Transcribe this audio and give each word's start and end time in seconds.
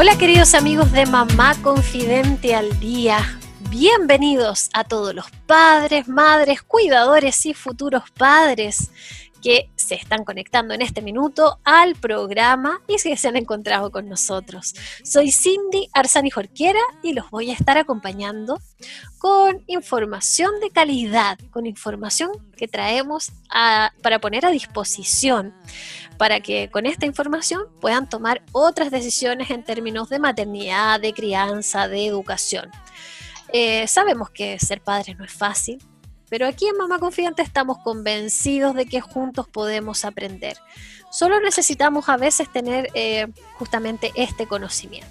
Hola 0.00 0.16
queridos 0.16 0.54
amigos 0.54 0.92
de 0.92 1.06
Mamá 1.06 1.56
Confidente 1.60 2.54
al 2.54 2.78
Día. 2.78 3.18
Bienvenidos 3.68 4.70
a 4.72 4.84
todos 4.84 5.12
los 5.12 5.28
padres, 5.48 6.06
madres, 6.06 6.62
cuidadores 6.62 7.44
y 7.46 7.52
futuros 7.52 8.04
padres 8.12 8.92
que 9.42 9.68
se 9.74 9.96
están 9.96 10.24
conectando 10.24 10.72
en 10.72 10.82
este 10.82 11.02
minuto 11.02 11.58
al 11.64 11.96
programa 11.96 12.80
y 12.86 12.94
que 12.96 13.16
se 13.16 13.26
han 13.26 13.36
encontrado 13.36 13.90
con 13.90 14.08
nosotros. 14.08 14.72
Soy 15.02 15.32
Cindy 15.32 15.88
Arzani 15.92 16.30
Jorquera 16.30 16.80
y 17.02 17.12
los 17.12 17.28
voy 17.30 17.50
a 17.50 17.54
estar 17.54 17.76
acompañando 17.76 18.60
con 19.18 19.64
información 19.66 20.60
de 20.60 20.70
calidad, 20.70 21.38
con 21.50 21.66
información 21.66 22.30
que 22.56 22.68
traemos 22.68 23.32
para 24.00 24.20
poner 24.20 24.46
a 24.46 24.50
disposición 24.50 25.54
para 26.18 26.40
que 26.40 26.68
con 26.68 26.84
esta 26.84 27.06
información 27.06 27.62
puedan 27.80 28.08
tomar 28.08 28.42
otras 28.52 28.90
decisiones 28.90 29.50
en 29.50 29.64
términos 29.64 30.08
de 30.08 30.18
maternidad, 30.18 31.00
de 31.00 31.14
crianza, 31.14 31.88
de 31.88 32.06
educación. 32.06 32.70
Eh, 33.52 33.86
sabemos 33.86 34.28
que 34.30 34.58
ser 34.58 34.82
padre 34.82 35.14
no 35.14 35.24
es 35.24 35.32
fácil, 35.32 35.78
pero 36.28 36.46
aquí 36.46 36.66
en 36.66 36.76
Mamá 36.76 36.98
Confidente 36.98 37.40
estamos 37.40 37.78
convencidos 37.78 38.74
de 38.74 38.86
que 38.86 39.00
juntos 39.00 39.48
podemos 39.48 40.04
aprender. 40.04 40.58
Solo 41.10 41.40
necesitamos 41.40 42.08
a 42.08 42.18
veces 42.18 42.52
tener 42.52 42.90
eh, 42.92 43.28
justamente 43.54 44.12
este 44.14 44.46
conocimiento. 44.46 45.08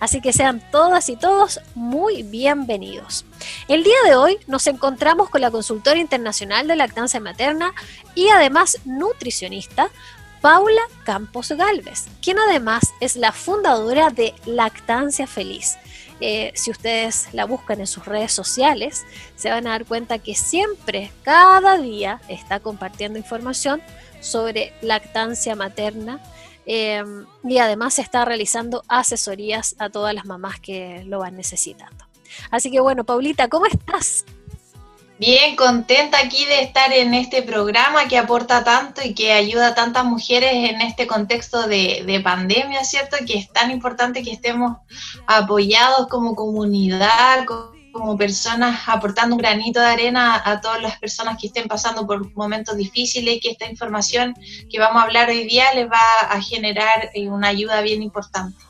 Así 0.00 0.20
que 0.20 0.32
sean 0.32 0.62
todas 0.70 1.08
y 1.08 1.16
todos 1.16 1.60
muy 1.74 2.22
bienvenidos. 2.22 3.24
El 3.66 3.82
día 3.82 3.96
de 4.04 4.14
hoy 4.14 4.38
nos 4.46 4.66
encontramos 4.68 5.28
con 5.28 5.40
la 5.40 5.50
consultora 5.50 5.98
internacional 5.98 6.68
de 6.68 6.76
lactancia 6.76 7.20
materna 7.20 7.72
y 8.14 8.28
además 8.28 8.78
nutricionista 8.84 9.90
Paula 10.40 10.82
Campos 11.04 11.50
Galvez, 11.50 12.06
quien 12.22 12.38
además 12.38 12.92
es 13.00 13.16
la 13.16 13.32
fundadora 13.32 14.10
de 14.10 14.34
Lactancia 14.46 15.26
Feliz. 15.26 15.76
Eh, 16.20 16.52
si 16.54 16.70
ustedes 16.70 17.28
la 17.32 17.44
buscan 17.44 17.80
en 17.80 17.86
sus 17.86 18.04
redes 18.04 18.32
sociales, 18.32 19.04
se 19.36 19.50
van 19.50 19.66
a 19.66 19.70
dar 19.70 19.84
cuenta 19.84 20.18
que 20.18 20.34
siempre, 20.34 21.12
cada 21.22 21.78
día, 21.78 22.20
está 22.28 22.60
compartiendo 22.60 23.18
información 23.18 23.82
sobre 24.20 24.72
lactancia 24.82 25.54
materna 25.54 26.20
eh, 26.66 27.04
y 27.44 27.58
además 27.58 27.98
está 27.98 28.24
realizando 28.24 28.82
asesorías 28.88 29.76
a 29.78 29.90
todas 29.90 30.14
las 30.14 30.24
mamás 30.24 30.60
que 30.60 31.04
lo 31.06 31.20
van 31.20 31.36
necesitando. 31.36 32.04
Así 32.50 32.70
que 32.70 32.80
bueno, 32.80 33.04
Paulita, 33.04 33.48
¿cómo 33.48 33.66
estás? 33.66 34.24
Bien, 35.18 35.56
contenta 35.56 36.18
aquí 36.18 36.44
de 36.44 36.62
estar 36.62 36.92
en 36.92 37.12
este 37.12 37.42
programa 37.42 38.06
que 38.06 38.16
aporta 38.16 38.62
tanto 38.62 39.00
y 39.04 39.14
que 39.14 39.32
ayuda 39.32 39.68
a 39.68 39.74
tantas 39.74 40.04
mujeres 40.04 40.52
en 40.52 40.80
este 40.80 41.08
contexto 41.08 41.66
de, 41.66 42.20
pandemia, 42.22 42.84
¿cierto? 42.84 43.16
Que 43.26 43.36
es 43.36 43.52
tan 43.52 43.72
importante 43.72 44.22
que 44.22 44.30
estemos 44.30 44.76
apoyados 45.26 46.06
como 46.06 46.36
comunidad, 46.36 47.46
como 47.46 48.16
personas 48.16 48.82
aportando 48.86 49.34
un 49.34 49.42
granito 49.42 49.80
de 49.80 49.86
arena 49.86 50.40
a 50.44 50.60
todas 50.60 50.80
las 50.80 51.00
personas 51.00 51.36
que 51.36 51.48
estén 51.48 51.66
pasando 51.66 52.06
por 52.06 52.32
momentos 52.36 52.76
difíciles 52.76 53.36
y 53.36 53.40
que 53.40 53.50
esta 53.50 53.68
información 53.68 54.34
que 54.70 54.78
vamos 54.78 55.02
a 55.02 55.06
hablar 55.06 55.30
hoy 55.30 55.48
día 55.48 55.74
les 55.74 55.90
va 55.90 56.20
a 56.30 56.40
generar 56.40 57.10
eh, 57.12 57.28
una 57.28 57.48
ayuda 57.48 57.80
bien 57.80 58.04
importante. 58.04 58.67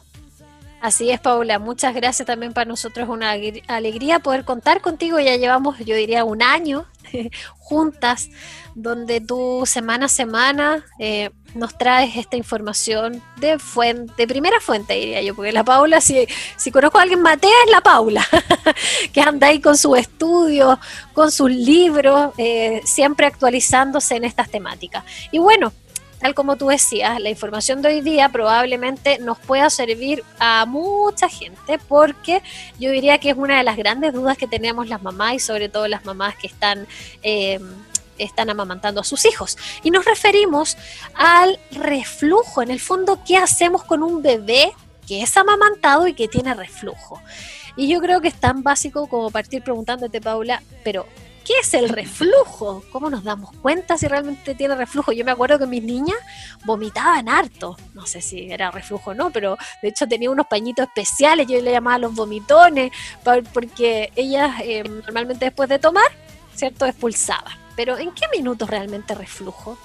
Así 0.81 1.11
es, 1.11 1.19
Paula. 1.21 1.59
Muchas 1.59 1.94
gracias 1.94 2.27
también 2.27 2.53
para 2.53 2.66
nosotros. 2.66 3.09
Es 3.09 3.11
una 3.12 3.33
alegría 3.66 4.21
poder 4.21 4.44
contar 4.44 4.81
contigo. 4.81 5.19
Ya 5.19 5.37
llevamos, 5.37 5.78
yo 5.78 5.97
diría, 5.97 6.25
un 6.25 6.41
año 6.41 6.87
juntas, 7.59 8.28
donde 8.75 9.21
tú 9.21 9.65
semana 9.67 10.06
a 10.06 10.09
semana 10.09 10.84
eh, 11.00 11.31
nos 11.55 11.77
traes 11.77 12.17
esta 12.17 12.37
información 12.37 13.21
de 13.37 13.59
fuente, 13.59 14.12
de 14.17 14.28
primera 14.28 14.61
fuente, 14.61 14.94
diría 14.94 15.21
yo, 15.22 15.34
porque 15.34 15.50
la 15.50 15.65
Paula, 15.65 16.00
si, 16.00 16.28
si 16.56 16.71
conozco 16.71 16.99
a 16.99 17.03
alguien 17.03 17.22
matea, 17.22 17.50
es 17.65 17.72
la 17.72 17.81
Paula, 17.81 18.25
que 19.12 19.21
anda 19.21 19.49
ahí 19.49 19.61
con 19.61 19.77
su 19.77 19.97
estudio, 19.97 20.78
con 21.12 21.33
sus 21.33 21.50
libros, 21.50 22.33
eh, 22.38 22.83
siempre 22.84 23.27
actualizándose 23.27 24.15
en 24.15 24.25
estas 24.25 24.49
temáticas. 24.49 25.05
Y 25.33 25.38
bueno, 25.38 25.72
tal 26.19 26.34
como 26.34 26.56
tú 26.56 26.69
decías, 26.69 27.21
la 27.21 27.31
información 27.31 27.83
de 27.83 27.89
hoy 27.89 28.01
día 28.01 28.29
probablemente 28.29 29.19
nos 29.19 29.39
pueda 29.39 29.71
servir 29.71 30.25
a 30.39 30.67
mucha 30.67 31.29
gente 31.29 31.79
porque 31.89 32.43
yo 32.79 32.91
diría 32.91 33.19
que 33.19 33.31
es 33.31 33.37
una 33.37 33.59
de 33.59 33.65
las 33.65 33.77
grandes 33.77 34.12
dudas 34.12 34.37
que 34.37 34.47
tenemos 34.47 34.89
las 34.89 35.03
mamás 35.03 35.34
y 35.34 35.39
sobre 35.39 35.69
todo 35.69 35.89
las 35.89 36.05
mamás 36.05 36.37
que 36.37 36.47
están... 36.47 36.87
Eh, 37.23 37.61
están 38.19 38.51
amamantando 38.51 39.01
a 39.01 39.05
sus 39.05 39.25
hijos. 39.27 39.56
Y 39.84 39.93
nos 39.93 40.05
referimos 40.05 40.77
al 41.15 41.56
reflujo. 41.71 42.62
En 42.62 42.73
el 42.73 42.81
fondo, 42.81 43.21
¿qué 43.25 43.37
hacemos 43.37 43.85
con 43.85 44.03
un 44.03 44.23
bebé 44.23 44.73
que 45.06 45.23
es 45.23 45.37
amamantado 45.37 46.09
y 46.09 46.15
que 46.15 46.27
tiene 46.27 46.53
reflujo? 46.55 47.23
Y 47.77 47.87
yo 47.87 48.00
creo 48.00 48.21
que 48.21 48.27
es 48.27 48.35
tan 48.35 48.65
básico 48.65 49.06
como 49.06 49.31
partir 49.31 49.62
preguntándote, 49.62 50.21
Paula, 50.21 50.62
pero 50.83 51.06
¿Qué 51.49 51.55
es 51.63 51.73
el 51.73 51.89
reflujo? 51.89 52.85
¿Cómo 52.93 53.09
nos 53.09 53.25
damos 53.25 53.57
cuenta 53.63 53.97
si 53.97 54.07
realmente 54.07 54.55
tiene 54.55 54.75
reflujo? 54.75 55.13
Yo 55.13 55.25
me 55.25 55.31
acuerdo 55.31 55.59
que 55.59 55.67
mis 55.67 55.83
niñas 55.83 56.19
vomitaban 56.67 57.27
harto. 57.27 57.75
No 57.95 58.05
sé 58.05 58.21
si 58.21 58.53
era 58.53 58.71
reflujo 58.71 59.13
o 59.13 59.15
no, 59.15 59.31
pero 59.31 59.57
de 59.81 59.89
hecho 59.89 60.07
tenía 60.07 60.31
unos 60.31 60.47
pañitos 60.47 60.87
especiales, 60.87 61.47
yo 61.47 61.59
le 61.63 61.73
llamaba 61.73 61.97
los 61.97 62.15
vomitones, 62.15 62.93
porque 63.55 64.13
ellas 64.15 64.61
eh, 64.63 64.83
normalmente 64.83 65.47
después 65.47 65.71
de 65.71 65.79
tomar, 65.79 66.13
¿cierto? 66.55 66.85
Expulsaban. 66.85 67.55
Pero 67.75 67.97
¿en 67.97 68.13
qué 68.13 68.27
minutos 68.31 68.69
realmente 68.69 69.15
reflujo? 69.15 69.79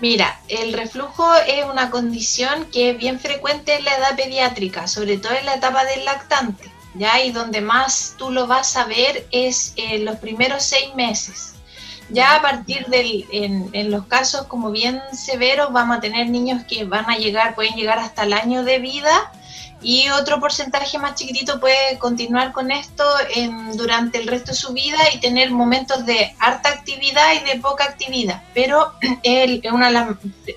Mira, 0.00 0.38
el 0.48 0.74
reflujo 0.74 1.34
es 1.46 1.64
una 1.64 1.88
condición 1.90 2.66
que 2.66 2.90
es 2.90 2.98
bien 2.98 3.20
frecuente 3.20 3.74
en 3.74 3.86
la 3.86 3.96
edad 3.96 4.16
pediátrica, 4.16 4.86
sobre 4.86 5.16
todo 5.16 5.32
en 5.32 5.46
la 5.46 5.54
etapa 5.54 5.86
del 5.86 6.04
lactante. 6.04 6.70
¿Ya? 6.94 7.22
Y 7.22 7.32
donde 7.32 7.60
más 7.60 8.14
tú 8.18 8.30
lo 8.30 8.46
vas 8.46 8.76
a 8.76 8.84
ver 8.84 9.26
es 9.30 9.72
en 9.76 10.04
los 10.04 10.16
primeros 10.16 10.62
seis 10.62 10.94
meses. 10.94 11.54
Ya 12.08 12.34
a 12.34 12.42
partir 12.42 12.86
del, 12.86 13.24
en, 13.30 13.70
en, 13.72 13.90
los 13.90 14.06
casos 14.06 14.46
como 14.46 14.72
bien 14.72 15.00
severos, 15.12 15.72
vamos 15.72 15.98
a 15.98 16.00
tener 16.00 16.28
niños 16.28 16.64
que 16.64 16.84
van 16.84 17.08
a 17.08 17.16
llegar, 17.16 17.54
pueden 17.54 17.74
llegar 17.74 18.00
hasta 18.00 18.24
el 18.24 18.32
año 18.32 18.64
de 18.64 18.80
vida 18.80 19.30
y 19.82 20.08
otro 20.10 20.40
porcentaje 20.40 20.98
más 20.98 21.14
chiquitito 21.14 21.58
puede 21.58 21.98
continuar 21.98 22.52
con 22.52 22.70
esto 22.70 23.04
en, 23.34 23.76
durante 23.76 24.18
el 24.18 24.26
resto 24.26 24.52
de 24.52 24.58
su 24.58 24.72
vida 24.72 24.98
y 25.14 25.20
tener 25.20 25.50
momentos 25.50 26.04
de 26.04 26.34
harta 26.38 26.68
actividad 26.68 27.32
y 27.34 27.50
de 27.50 27.60
poca 27.60 27.84
actividad. 27.84 28.42
Pero 28.52 28.92
el, 29.22 29.62
una 29.72 29.86
de 29.86 29.92
las 29.92 30.08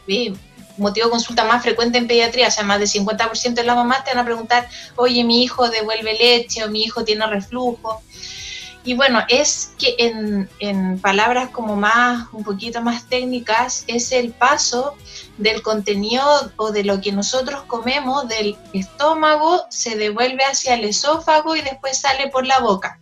eh, 0.08 0.34
motivo 0.78 1.08
de 1.08 1.12
consulta 1.12 1.44
más 1.44 1.62
frecuente 1.62 1.98
en 1.98 2.08
pediatría, 2.08 2.48
o 2.48 2.52
sea, 2.52 2.64
más 2.64 2.80
del 2.80 2.90
50% 2.90 3.54
de 3.54 3.64
las 3.64 3.76
mamás 3.76 4.04
te 4.04 4.12
van 4.12 4.20
a 4.20 4.26
preguntar, 4.26 4.68
oye, 4.96 5.24
mi 5.24 5.44
hijo 5.44 5.70
devuelve 5.70 6.14
leche 6.14 6.64
o 6.64 6.70
mi 6.70 6.84
hijo 6.84 7.04
tiene 7.04 7.26
reflujo. 7.28 8.02
Y 8.86 8.96
bueno, 8.96 9.24
es 9.30 9.72
que 9.80 9.96
en, 9.98 10.50
en, 10.60 11.00
palabras 11.00 11.50
como 11.52 11.78
más, 11.78 12.28
un 12.34 12.44
poquito 12.44 12.82
más 12.82 13.08
técnicas, 13.08 13.86
es 13.88 14.12
el 14.12 14.32
paso 14.32 14.96
del 15.38 15.62
contenido 15.62 16.52
o 16.58 16.72
de 16.72 16.84
lo 16.84 17.00
que 17.00 17.14
nosotros 17.14 17.64
comemos 17.64 18.28
del 18.28 18.58
estómago, 18.74 19.64
se 19.70 19.96
devuelve 19.96 20.44
hacia 20.44 20.74
el 20.74 20.84
esófago 20.84 21.56
y 21.56 21.62
después 21.62 21.98
sale 21.98 22.28
por 22.28 22.46
la 22.46 22.60
boca. 22.60 23.00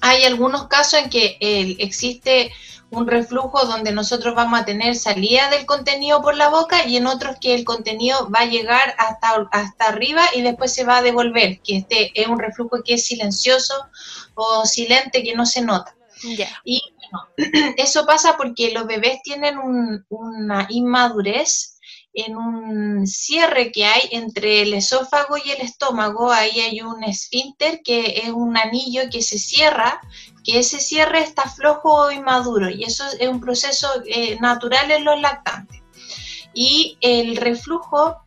Hay 0.00 0.24
algunos 0.24 0.66
casos 0.68 1.00
en 1.00 1.10
que 1.10 1.36
eh, 1.40 1.76
existe 1.78 2.52
un 2.90 3.06
reflujo 3.06 3.64
donde 3.66 3.92
nosotros 3.92 4.34
vamos 4.34 4.60
a 4.60 4.64
tener 4.64 4.94
salida 4.94 5.50
del 5.50 5.66
contenido 5.66 6.22
por 6.22 6.36
la 6.36 6.48
boca 6.48 6.86
y 6.86 6.96
en 6.96 7.06
otros 7.06 7.36
que 7.40 7.54
el 7.54 7.64
contenido 7.64 8.30
va 8.30 8.40
a 8.40 8.46
llegar 8.46 8.94
hasta, 8.98 9.48
hasta 9.50 9.86
arriba 9.86 10.22
y 10.34 10.42
después 10.42 10.72
se 10.72 10.84
va 10.84 10.98
a 10.98 11.02
devolver, 11.02 11.60
que 11.60 11.78
este 11.78 12.12
es 12.14 12.28
un 12.28 12.38
reflujo 12.38 12.82
que 12.84 12.94
es 12.94 13.06
silencioso 13.06 13.74
o 14.34 14.64
silente 14.64 15.22
que 15.22 15.34
no 15.34 15.46
se 15.46 15.62
nota. 15.62 15.96
Y 16.64 16.82
bueno, 16.94 17.28
eso 17.76 18.06
pasa 18.06 18.36
porque 18.36 18.72
los 18.72 18.86
bebés 18.86 19.22
tienen 19.22 19.58
una 20.08 20.66
inmadurez 20.70 21.75
en 22.16 22.34
un 22.34 23.06
cierre 23.06 23.70
que 23.70 23.84
hay 23.84 24.08
entre 24.10 24.62
el 24.62 24.72
esófago 24.72 25.36
y 25.36 25.50
el 25.50 25.60
estómago, 25.60 26.32
ahí 26.32 26.58
hay 26.60 26.80
un 26.80 27.04
esfínter 27.04 27.82
que 27.84 28.22
es 28.24 28.30
un 28.30 28.56
anillo 28.56 29.02
que 29.10 29.20
se 29.20 29.38
cierra 29.38 30.00
que 30.42 30.60
ese 30.60 30.80
cierre 30.80 31.20
está 31.20 31.42
flojo 31.48 31.92
o 31.92 32.10
inmaduro 32.10 32.70
y 32.70 32.84
eso 32.84 33.04
es 33.20 33.28
un 33.28 33.40
proceso 33.40 33.88
eh, 34.06 34.38
natural 34.40 34.90
en 34.90 35.04
los 35.04 35.20
lactantes. 35.20 35.82
Y 36.54 36.96
el 37.02 37.36
reflujo 37.36 38.22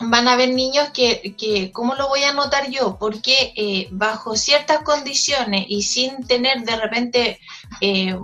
van 0.00 0.28
a 0.28 0.32
haber 0.32 0.50
niños 0.50 0.90
que, 0.90 1.34
que, 1.36 1.72
¿cómo 1.72 1.94
lo 1.94 2.08
voy 2.08 2.22
a 2.24 2.32
notar 2.32 2.68
yo? 2.70 2.96
Porque 2.98 3.52
eh, 3.56 3.88
bajo 3.90 4.36
ciertas 4.36 4.82
condiciones 4.82 5.64
y 5.68 5.82
sin 5.82 6.26
tener 6.26 6.62
de 6.62 6.76
repente 6.76 7.40
eh, 7.80 8.16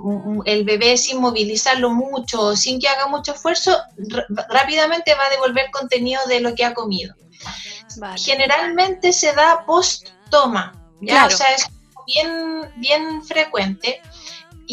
el 0.45 0.65
bebé 0.65 0.97
sin 0.97 1.21
movilizarlo 1.21 1.91
mucho 1.91 2.41
o 2.41 2.57
sin 2.57 2.81
que 2.81 2.89
haga 2.89 3.07
mucho 3.07 3.33
esfuerzo, 3.33 3.79
rápidamente 4.49 5.15
va 5.15 5.27
a 5.27 5.31
devolver 5.31 5.71
contenido 5.71 6.21
de 6.27 6.41
lo 6.41 6.55
que 6.55 6.65
ha 6.65 6.75
comido. 6.75 7.15
Generalmente 8.17 9.13
se 9.13 9.33
da 9.33 9.65
post-toma, 9.67 10.73
¿ya? 11.01 11.27
O 11.27 11.31
sea, 11.31 11.55
es 11.55 11.69
bien, 12.07 12.73
bien 12.77 13.23
frecuente 13.23 14.01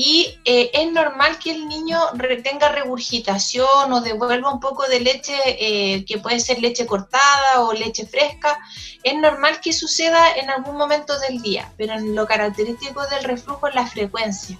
y 0.01 0.39
eh, 0.45 0.71
es 0.73 0.93
normal 0.93 1.37
que 1.39 1.51
el 1.51 1.67
niño 1.67 1.99
tenga 2.41 2.69
regurgitación 2.69 3.91
o 3.91 3.99
devuelva 3.99 4.49
un 4.49 4.61
poco 4.61 4.87
de 4.87 5.01
leche, 5.01 5.35
eh, 5.45 6.05
que 6.05 6.19
puede 6.19 6.39
ser 6.39 6.61
leche 6.61 6.85
cortada 6.85 7.63
o 7.63 7.73
leche 7.73 8.05
fresca. 8.05 8.57
Es 9.03 9.17
normal 9.17 9.59
que 9.59 9.73
suceda 9.73 10.37
en 10.37 10.49
algún 10.49 10.77
momento 10.77 11.19
del 11.19 11.41
día, 11.41 11.73
pero 11.75 11.99
lo 11.99 12.25
característico 12.25 13.05
del 13.07 13.25
reflujo 13.25 13.67
es 13.67 13.75
la 13.75 13.87
frecuencia. 13.87 14.57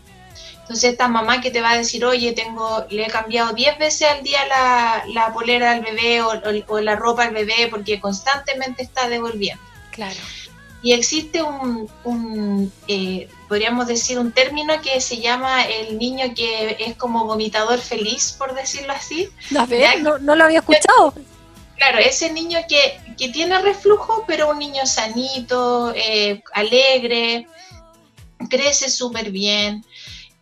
Entonces 0.59 0.91
esta 0.91 1.07
mamá 1.07 1.39
que 1.39 1.51
te 1.51 1.61
va 1.61 1.69
a 1.69 1.77
decir, 1.77 2.03
oye, 2.03 2.33
tengo, 2.33 2.85
le 2.89 3.05
he 3.05 3.09
cambiado 3.09 3.53
10 3.53 3.79
veces 3.79 4.09
al 4.09 4.21
día 4.23 4.41
la, 4.45 5.31
polera 5.33 5.71
al 5.71 5.79
bebé 5.79 6.21
o, 6.21 6.33
o, 6.67 6.81
la 6.81 6.97
ropa 6.97 7.23
al 7.23 7.33
bebé 7.33 7.69
porque 7.69 8.01
constantemente 8.01 8.83
está 8.83 9.07
devolviendo. 9.07 9.63
Claro. 9.91 10.19
Y 10.81 10.93
existe 10.93 11.43
un, 11.43 12.71
eh, 12.87 13.27
podríamos 13.49 13.87
decir, 13.87 14.17
un 14.17 14.31
término 14.31 14.81
que 14.81 15.01
se 15.01 15.17
llama 15.17 15.63
el 15.63 15.97
niño 15.97 16.33
que 16.33 16.77
es 16.79 16.95
como 16.95 17.25
vomitador 17.25 17.79
feliz, 17.79 18.35
por 18.37 18.53
decirlo 18.53 18.93
así. 18.93 19.29
A 19.57 19.65
ver, 19.65 20.01
no, 20.01 20.17
lo 20.17 20.43
había 20.43 20.59
escuchado. 20.59 21.13
Claro, 21.75 21.99
ese 21.99 22.31
niño 22.31 22.59
que, 22.67 22.99
que 23.17 23.29
tiene 23.29 23.59
reflujo, 23.61 24.23
pero 24.25 24.49
un 24.49 24.59
niño 24.59 24.85
sanito, 24.85 25.93
eh, 25.95 26.41
alegre, 26.53 27.47
crece 28.49 28.89
súper 28.89 29.31
bien. 29.31 29.83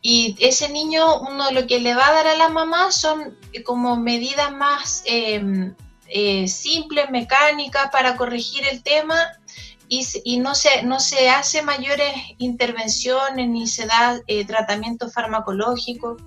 Y 0.02 0.36
ese 0.40 0.70
niño, 0.70 1.20
uno 1.22 1.52
lo 1.52 1.66
que 1.66 1.80
le 1.80 1.96
va 1.96 2.08
a 2.08 2.14
dar 2.14 2.28
a 2.28 2.38
la 2.38 2.50
mamá 2.50 2.92
son 2.92 3.36
como 3.66 3.98
medidas 3.98 4.52
más 4.52 5.04
em, 5.06 5.74
eh, 6.08 6.48
simples, 6.48 7.10
mecánicas, 7.10 7.90
para 7.92 8.16
corregir 8.16 8.66
el 8.68 8.84
tema 8.84 9.18
y, 9.90 10.38
no, 10.40 10.54
se, 10.56 10.84
no 10.84 11.00
se 11.00 11.30
hace 11.30 11.62
mayores 11.62 12.14
intervenciones 12.38 13.48
ni 13.48 13.68
se 13.68 13.86
da 13.86 14.20
eh, 14.28 14.46
tratamiento 14.46 15.10
farmacológico, 15.10 16.18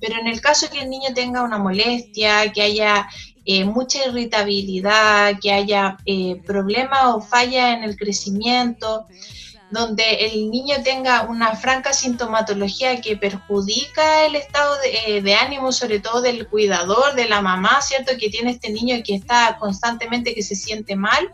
pero 0.00 0.18
en 0.20 0.26
el 0.26 0.40
caso 0.40 0.68
que 0.70 0.80
el 0.80 0.90
niño 0.90 1.14
tenga 1.14 1.42
una 1.42 1.58
molestia, 1.58 2.52
que 2.52 2.62
haya 2.62 3.08
eh, 3.44 3.64
mucha 3.64 4.04
irritabilidad, 4.06 5.38
que 5.40 5.52
haya 5.52 5.96
eh, 6.04 6.42
problemas 6.44 7.14
o 7.14 7.20
falla 7.20 7.74
en 7.74 7.84
el 7.84 7.96
crecimiento, 7.96 9.06
donde 9.70 10.26
el 10.26 10.50
niño 10.50 10.76
tenga 10.82 11.22
una 11.22 11.54
franca 11.56 11.92
sintomatología 11.92 13.00
que 13.00 13.16
perjudica 13.16 14.24
el 14.24 14.36
estado 14.36 14.76
de, 14.80 15.22
de, 15.22 15.34
ánimo, 15.34 15.72
sobre 15.72 16.00
todo 16.00 16.22
del 16.22 16.48
cuidador, 16.48 17.14
de 17.14 17.28
la 17.28 17.40
mamá, 17.40 17.80
¿cierto? 17.82 18.12
Que 18.18 18.30
tiene 18.30 18.52
este 18.52 18.70
niño 18.70 18.96
que 19.04 19.14
está 19.14 19.56
constantemente 19.58 20.34
que 20.34 20.42
se 20.42 20.54
siente 20.54 20.94
mal, 20.94 21.30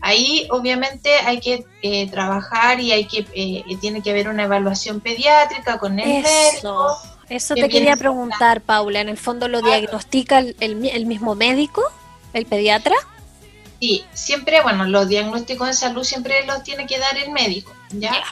Ahí 0.00 0.46
obviamente 0.50 1.10
hay 1.24 1.40
que 1.40 1.64
eh, 1.82 2.08
trabajar 2.10 2.80
y 2.80 2.92
hay 2.92 3.06
que 3.06 3.26
eh, 3.34 3.64
tiene 3.80 4.02
que 4.02 4.10
haber 4.10 4.28
una 4.28 4.44
evaluación 4.44 5.00
pediátrica 5.00 5.78
con 5.78 5.98
el 5.98 6.24
eso, 6.24 6.28
médico. 6.28 6.98
Eso 7.28 7.54
te 7.54 7.68
quería 7.68 7.96
preguntar, 7.96 8.60
Paula. 8.60 9.00
¿En 9.00 9.08
el 9.08 9.16
fondo 9.16 9.48
lo 9.48 9.62
diagnostica 9.62 10.38
el, 10.38 10.76
mismo 11.06 11.34
médico, 11.34 11.82
el 12.32 12.46
pediatra? 12.46 12.94
Sí, 13.80 14.04
siempre, 14.12 14.62
bueno, 14.62 14.86
los 14.86 15.08
diagnósticos 15.08 15.66
de 15.66 15.74
salud 15.74 16.04
siempre 16.04 16.46
los 16.46 16.62
tiene 16.62 16.86
que 16.86 16.98
dar 16.98 17.16
el 17.18 17.30
médico, 17.30 17.72
¿ya? 17.90 18.22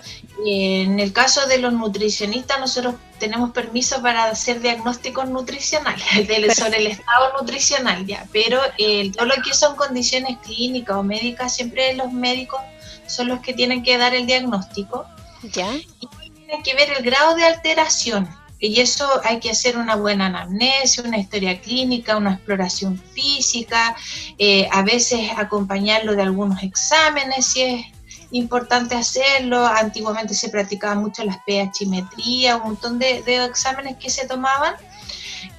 En 0.47 1.01
el 1.01 1.13
caso 1.13 1.47
de 1.47 1.59
los 1.59 1.73
nutricionistas, 1.73 2.59
nosotros 2.61 2.95
tenemos 3.25 3.53
permiso 3.53 4.03
para 4.03 4.25
hacer 4.25 4.61
diagnósticos 4.61 5.29
nutricionales 5.31 6.05
sobre 6.57 6.79
el 6.79 6.89
estado 6.89 7.33
nutricional, 7.41 8.05
ya. 8.05 8.27
Pero 8.33 8.61
eh, 8.77 9.11
todo 9.13 9.25
lo 9.25 9.35
que 9.43 9.55
son 9.55 9.77
condiciones 9.77 10.37
clínicas 10.45 10.97
o 10.97 11.03
médicas, 11.03 11.57
siempre 11.57 11.95
los 11.95 12.13
médicos 12.13 12.61
son 13.07 13.29
los 13.29 13.41
que 13.41 13.55
tienen 13.55 13.83
que 13.83 13.97
dar 13.97 14.15
el 14.15 14.27
diagnóstico. 14.27 15.07
Ya. 15.53 15.73
Y 15.75 16.31
tienen 16.35 16.63
que 16.63 16.75
ver 16.75 16.91
el 16.99 17.03
grado 17.03 17.35
de 17.35 17.45
alteración. 17.45 18.29
Y 18.59 18.81
eso 18.81 19.09
hay 19.25 19.41
que 19.41 19.51
hacer 19.51 19.79
una 19.79 19.97
buena 19.97 20.27
anamnesia, 20.27 21.03
una 21.05 21.19
historia 21.19 21.61
clínica, 21.61 22.17
una 22.17 22.35
exploración 22.35 22.99
física, 22.99 23.97
eh, 24.39 24.69
a 24.71 24.83
veces 24.83 25.31
acompañarlo 25.37 26.15
de 26.15 26.23
algunos 26.23 26.63
exámenes 26.63 27.47
si 27.47 27.63
es 27.63 27.87
importante 28.31 28.95
hacerlo. 28.95 29.65
Antiguamente 29.65 30.35
se 30.35 30.49
practicaban 30.49 30.99
mucho 30.99 31.25
las 31.25 31.39
pHimetría, 31.45 32.57
un 32.57 32.63
montón 32.65 32.99
de, 32.99 33.23
exámenes 33.45 33.97
que 33.97 34.11
se 34.11 34.27
tomaban. 34.27 34.75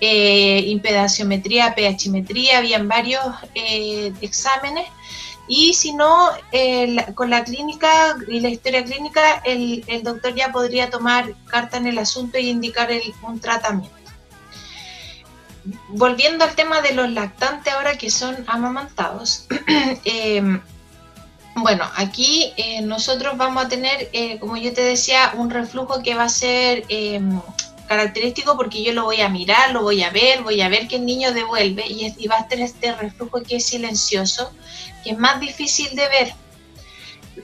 Eh, 0.02 0.60
impedanciometría, 0.68 1.74
pHimetría, 1.74 2.58
habían 2.58 2.88
varios 2.88 3.24
eh, 3.54 4.14
exámenes. 4.22 4.86
Y 5.48 5.74
si 5.74 5.94
no, 5.94 6.30
con 7.14 7.30
la 7.30 7.44
clínica 7.44 8.16
y 8.28 8.40
la 8.40 8.50
historia 8.50 8.84
clínica, 8.84 9.44
el, 9.46 9.84
doctor 10.04 10.34
ya 10.34 10.52
podría 10.52 10.90
tomar 10.90 11.36
carta 11.46 11.78
en 11.78 11.86
el 11.86 12.00
asunto 12.00 12.40
y 12.40 12.50
indicar 12.50 12.90
un 13.22 13.40
tratamiento. 13.40 13.96
Volviendo 15.90 16.44
al 16.44 16.56
tema 16.56 16.82
de 16.82 16.94
los 16.94 17.10
lactantes 17.12 17.74
ahora 17.74 17.98
que 17.98 18.10
son 18.10 18.44
amamantados, 18.48 19.48
eh, 20.06 20.60
bueno, 21.56 21.90
aquí 21.96 22.54
eh, 22.58 22.82
nosotros 22.82 23.38
vamos 23.38 23.66
a 23.66 23.70
tener, 23.70 24.10
eh, 24.12 24.38
como 24.40 24.58
yo 24.58 24.74
te 24.74 24.82
decía, 24.82 25.34
un 25.36 25.50
reflujo 25.50 26.04
que 26.04 26.14
va 26.14 26.26
a 26.26 26.30
ser 26.30 26.84
em, 26.90 27.40
característico 27.88 28.58
porque 28.58 28.84
yo 28.84 28.94
lo 28.94 29.06
voy 29.06 29.22
a 29.22 29.30
mirar, 29.30 29.72
lo 29.72 29.82
voy 29.82 30.04
a 30.04 30.10
ver, 30.10 30.44
voy 30.44 30.62
a 30.62 30.70
ver 30.70 30.88
que 30.88 30.98
el 30.98 31.06
niño 31.06 31.32
devuelve 31.34 31.86
y, 31.88 32.28
va 32.28 32.40
a 32.40 32.48
tener 32.48 32.66
este 32.66 32.94
reflujo 32.94 33.42
que 33.42 33.58
es 33.58 33.66
silencioso, 33.66 34.52
que 35.04 35.12
es 35.12 35.18
más 35.18 35.40
difícil 35.40 35.96
de 35.96 36.08
ver. 36.10 36.34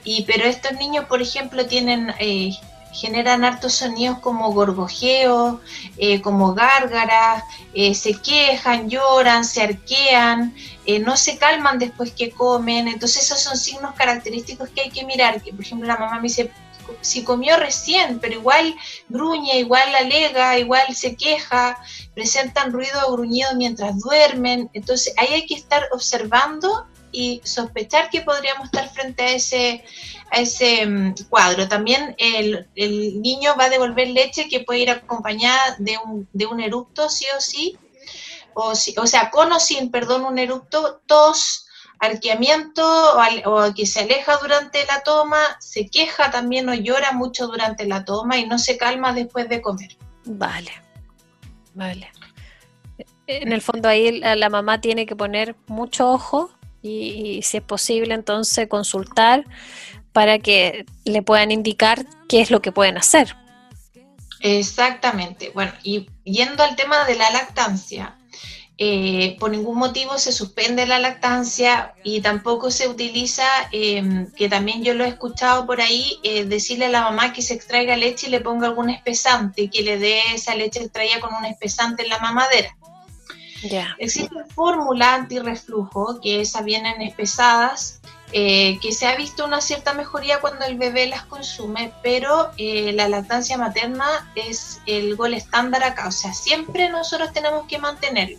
Y, 0.03 0.23
pero 0.23 0.45
estos 0.45 0.73
niños, 0.73 1.05
por 1.05 1.21
ejemplo, 1.21 1.65
tienen 1.65 2.13
eh, 2.19 2.51
generan 2.93 3.43
hartos 3.43 3.73
sonidos 3.73 4.19
como 4.19 4.51
gorgojeos, 4.53 5.59
eh, 5.97 6.21
como 6.21 6.53
gárgaras, 6.53 7.43
eh, 7.73 7.95
se 7.95 8.13
quejan, 8.13 8.89
lloran, 8.89 9.45
se 9.45 9.63
arquean, 9.63 10.53
eh, 10.85 10.99
no 10.99 11.15
se 11.17 11.37
calman 11.37 11.79
después 11.79 12.11
que 12.11 12.31
comen. 12.31 12.87
Entonces 12.87 13.23
esos 13.23 13.39
son 13.39 13.57
signos 13.57 13.93
característicos 13.95 14.69
que 14.69 14.81
hay 14.81 14.89
que 14.89 15.05
mirar. 15.05 15.41
Que 15.41 15.51
por 15.51 15.61
ejemplo 15.61 15.87
la 15.87 15.97
mamá 15.97 16.15
me 16.17 16.23
dice, 16.23 16.51
si 17.01 17.23
comió 17.23 17.57
recién, 17.57 18.19
pero 18.19 18.33
igual 18.33 18.75
gruñe, 19.07 19.59
igual 19.59 19.95
alega, 19.95 20.57
igual 20.57 20.93
se 20.93 21.15
queja, 21.15 21.77
presentan 22.13 22.73
ruido 22.73 23.07
o 23.07 23.13
gruñido 23.13 23.55
mientras 23.55 23.99
duermen. 23.99 24.69
Entonces 24.73 25.13
ahí 25.17 25.33
hay 25.33 25.45
que 25.45 25.55
estar 25.55 25.87
observando 25.91 26.87
y 27.11 27.41
sospechar 27.43 28.09
que 28.09 28.21
podríamos 28.21 28.65
estar 28.65 28.89
frente 28.89 29.23
a 29.23 29.31
ese, 29.31 29.83
a 30.31 30.39
ese 30.39 30.85
mm, 30.85 31.15
cuadro. 31.29 31.67
También 31.67 32.15
el, 32.17 32.67
niño 33.21 33.55
va 33.59 33.65
a 33.65 33.69
devolver 33.69 34.07
leche 34.09 34.47
que 34.49 34.61
puede 34.61 34.79
ir 34.79 34.89
acompañada 34.89 35.75
de 35.77 35.97
un, 36.03 36.27
de 36.33 36.45
un 36.45 36.59
eructo, 36.59 37.09
sí 37.09 37.25
o 37.37 37.41
sí, 37.41 37.77
o, 38.53 38.71
o 38.71 39.07
sea, 39.07 39.29
con 39.29 39.51
o 39.51 39.59
sin, 39.59 39.91
perdón, 39.91 40.25
un 40.25 40.39
eructo, 40.39 41.01
tos, 41.05 41.67
arqueamiento 42.01 42.83
o, 43.45 43.73
que 43.75 43.85
se 43.85 44.01
aleja 44.01 44.37
durante 44.37 44.85
la 44.85 45.03
toma, 45.03 45.39
se 45.59 45.87
queja 45.87 46.31
también 46.31 46.67
o 46.67 46.73
llora 46.73 47.11
mucho 47.11 47.47
durante 47.47 47.85
la 47.85 48.03
toma 48.03 48.37
y 48.37 48.47
no 48.47 48.57
se 48.57 48.75
calma 48.77 49.13
después 49.13 49.47
de 49.47 49.61
comer. 49.61 49.97
Vale, 50.25 50.71
vale. 51.75 52.09
En 53.27 53.53
el 53.53 53.61
fondo 53.61 53.87
ahí 53.87 54.19
la 54.19 54.49
mamá 54.49 54.81
tiene 54.81 55.05
que 55.05 55.15
poner 55.15 55.55
mucho 55.67 56.09
ojo 56.09 56.49
y, 56.81 57.41
si 57.43 57.57
es 57.57 57.63
posible 57.63 58.15
entonces 58.15 58.67
consultar 58.67 59.45
para 60.13 60.39
que 60.39 60.85
le 61.05 61.21
puedan 61.21 61.51
indicar 61.51 62.05
qué 62.27 62.41
es 62.41 62.51
lo 62.51 62.61
que 62.61 62.71
pueden 62.71 62.97
hacer. 62.97 63.35
Exactamente. 64.41 65.51
Bueno, 65.53 65.71
y 65.83 66.09
yendo 66.23 66.63
al 66.63 66.75
tema 66.75 67.05
de 67.05 67.15
la 67.15 67.29
lactancia, 67.31 68.17
eh, 68.83 69.37
por 69.39 69.51
ningún 69.51 69.77
motivo 69.77 70.17
se 70.17 70.31
suspende 70.31 70.87
la 70.87 70.97
lactancia 70.97 71.93
y 72.03 72.21
tampoco 72.21 72.71
se 72.71 72.87
utiliza, 72.87 73.45
em, 73.71 74.31
que 74.31 74.49
también 74.49 74.83
yo 74.83 74.95
lo 74.95 75.05
he 75.05 75.09
escuchado 75.09 75.67
por 75.67 75.81
ahí, 75.81 76.17
eh, 76.23 76.45
decirle 76.45 76.85
a 76.85 76.89
la 76.89 77.01
mamá 77.03 77.31
que 77.31 77.43
se 77.43 77.53
extraiga 77.53 77.95
leche 77.95 78.25
y 78.25 78.31
le 78.31 78.39
ponga 78.39 78.65
algún 78.65 78.89
espesante, 78.89 79.69
que 79.69 79.83
le 79.83 79.99
dé 79.99 80.19
esa 80.33 80.55
leche 80.55 80.81
extraída 80.81 81.19
con 81.19 81.31
un 81.35 81.45
espesante 81.45 82.01
en 82.01 82.09
la 82.09 82.17
mamadera. 82.17 82.75
Existe 83.99 84.35
fórmula 84.55 85.13
antirreflujo, 85.13 86.19
que 86.19 86.41
esas 86.41 86.65
vienen 86.65 87.01
espesadas, 87.03 88.01
eh, 88.33 88.79
que 88.81 88.93
se 88.93 89.07
ha 89.07 89.15
visto 89.17 89.43
una 89.43 89.59
cierta 89.59 89.93
mejoría 89.93 90.39
cuando 90.39 90.63
el 90.63 90.77
bebé 90.77 91.07
las 91.07 91.25
consume, 91.25 91.91
pero 92.01 92.51
eh, 92.57 92.93
la 92.93 93.09
lactancia 93.09 93.57
materna 93.57 94.31
es 94.35 94.79
el 94.85 95.17
gol 95.17 95.33
estándar 95.33 95.83
acá, 95.83 96.07
o 96.07 96.11
sea, 96.11 96.33
siempre 96.33 96.89
nosotros 96.89 97.33
tenemos 97.33 97.67
que 97.67 97.77
mantenerlo. 97.77 98.37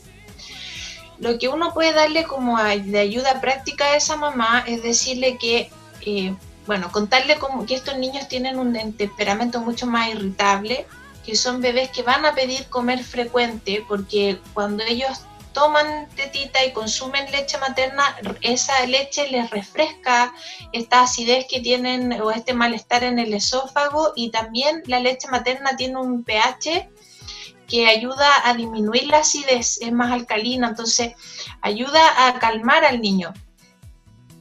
lo 1.19 1.39
que 1.39 1.49
uno 1.49 1.75
puede 1.75 1.93
darle 1.93 2.25
como 2.25 2.57
de 2.59 2.99
ayuda 2.99 3.41
práctica 3.41 3.85
a 3.85 3.97
esa 3.97 4.17
mamá 4.17 4.65
es 4.67 4.83
decirle 4.83 5.37
que, 5.37 5.71
eh, 6.07 6.35
bueno, 6.67 6.91
contarle 6.91 7.39
como 7.39 7.67
que 7.67 7.75
estos 7.75 7.99
niños 7.99 8.29
tienen 8.29 8.59
un 8.59 8.73
temperamento 8.95 9.61
mucho 9.61 9.87
más 9.87 10.09
irritable, 10.09 10.87
que 11.25 11.37
son 11.37 11.61
bebés 11.61 11.91
que 11.91 12.03
van 12.03 12.25
a 12.25 12.35
pedir 12.35 12.67
comer 12.67 13.05
frecuente, 13.05 13.85
porque 13.87 14.41
cuando 14.55 14.83
ellos 14.85 15.21
toman 15.53 16.09
tetita 16.17 16.65
y 16.65 16.73
consumen 16.73 17.31
leche 17.31 17.59
materna, 17.59 18.17
esa 18.41 18.85
leche 18.87 19.29
les 19.29 19.51
refresca 19.51 20.33
esta 20.73 21.03
acidez 21.03 21.47
que 21.49 21.61
tienen 21.61 22.21
o 22.21 22.31
este 22.31 22.55
malestar 22.55 23.05
en 23.05 23.19
el 23.19 23.35
esófago 23.35 24.13
y 24.17 24.31
también 24.31 24.83
la 24.87 25.01
leche 25.01 25.29
materna 25.29 25.77
tiene 25.77 25.99
un 25.99 26.25
pH 26.25 26.89
que 27.69 27.87
ayuda 27.87 28.29
a 28.45 28.55
disminuir 28.55 29.07
la 29.07 29.19
acidez, 29.19 29.79
es 29.81 29.93
más 29.93 30.13
alcalina, 30.13 30.69
entonces 30.69 31.15
ayuda 31.63 32.27
a 32.27 32.39
calmar 32.39 32.85
al 32.85 33.01
niño. 33.01 33.33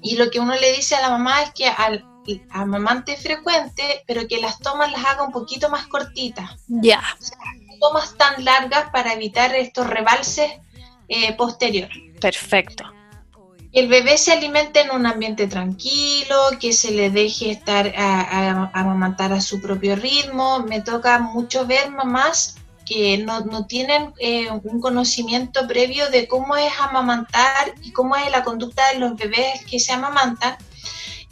Y 0.01 0.17
lo 0.17 0.29
que 0.29 0.39
uno 0.39 0.55
le 0.55 0.73
dice 0.73 0.95
a 0.95 1.01
la 1.01 1.09
mamá 1.09 1.43
es 1.43 1.51
que 1.51 1.67
al 1.67 2.05
amamante 2.49 3.17
frecuente, 3.17 4.03
pero 4.07 4.27
que 4.27 4.41
las 4.41 4.59
tomas 4.59 4.91
las 4.91 5.05
haga 5.05 5.23
un 5.23 5.31
poquito 5.31 5.69
más 5.69 5.87
cortitas. 5.87 6.51
Ya. 6.67 7.01
tomas 7.79 8.15
tan 8.15 8.43
largas 8.43 8.91
para 8.91 9.13
evitar 9.13 9.55
estos 9.55 9.87
rebalses 9.87 10.51
eh, 11.11 11.33
posterior. 11.33 11.89
Perfecto. 12.21 12.85
El 13.73 13.89
bebé 13.89 14.17
se 14.17 14.31
alimente 14.31 14.79
en 14.79 14.91
un 14.91 15.05
ambiente 15.05 15.45
tranquilo, 15.47 16.37
que 16.59 16.71
se 16.71 16.91
le 16.91 17.09
deje 17.09 17.51
estar 17.51 17.93
a, 17.97 18.69
amamantar 18.73 19.33
a 19.33 19.41
su 19.41 19.61
propio 19.61 19.97
ritmo. 19.97 20.59
Me 20.59 20.79
toca 20.79 21.19
mucho 21.19 21.65
ver 21.65 21.91
mamás 21.91 22.55
que 22.85 23.17
no, 23.17 23.65
tienen 23.67 24.13
eh, 24.19 24.49
un 24.63 24.79
conocimiento 24.79 25.67
previo 25.67 26.09
de 26.09 26.27
cómo 26.29 26.55
es 26.55 26.71
amamantar 26.79 27.73
y 27.81 27.91
cómo 27.91 28.15
es 28.15 28.31
la 28.31 28.43
conducta 28.43 28.91
de 28.93 28.99
los 28.99 29.15
bebés 29.17 29.65
que 29.69 29.79
se 29.79 29.91
amamantan 29.91 30.55